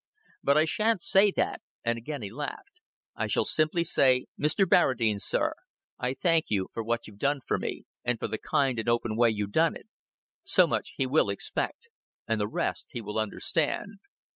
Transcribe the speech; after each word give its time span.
But 0.41 0.57
I 0.57 0.65
shan't 0.65 1.03
say 1.03 1.29
that;" 1.29 1.61
and 1.85 1.95
again 1.95 2.23
he 2.23 2.31
laughed. 2.31 2.81
"I 3.15 3.27
shall 3.27 3.45
simply 3.45 3.83
say, 3.83 4.25
'Mr. 4.39 4.65
Barradine, 4.67 5.19
sir, 5.19 5.53
I 5.99 6.15
thank 6.15 6.45
you 6.49 6.69
for 6.73 6.81
what 6.81 7.05
you've 7.05 7.19
done 7.19 7.39
for 7.39 7.59
me 7.59 7.83
and 8.03 8.17
for 8.17 8.27
the 8.27 8.39
kind 8.39 8.79
and 8.79 8.89
open 8.89 9.15
way 9.15 9.29
you 9.29 9.45
done 9.45 9.75
it.' 9.75 9.89
So 10.41 10.65
much 10.65 10.93
he 10.97 11.05
will 11.05 11.29
expect, 11.29 11.89
and 12.27 12.41
the 12.41 12.47
rest 12.47 12.89
he 12.93 13.01
will 13.03 13.19
understand." 13.19 13.99